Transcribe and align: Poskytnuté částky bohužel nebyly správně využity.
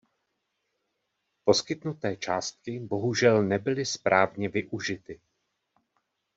Poskytnuté 1.45 2.15
částky 2.17 2.79
bohužel 2.79 3.43
nebyly 3.43 3.85
správně 3.85 4.49
využity. 4.49 5.21